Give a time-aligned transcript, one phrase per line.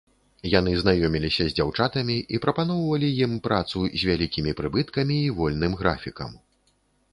[0.51, 6.31] Яны знаёміліся з дзяўчатамі і прапаноўвалі ім працу з вялікімі прыбыткамі і вольным графікам.